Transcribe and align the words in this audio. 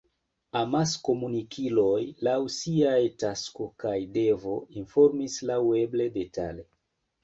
Amaskomunikiloj, 0.61 1.99
laŭ 2.29 2.33
siaj 2.57 2.97
tasko 3.27 3.71
kaj 3.87 3.95
devo, 4.19 4.59
informis 4.85 5.41
laŭeble 5.55 6.15
detale. 6.23 6.73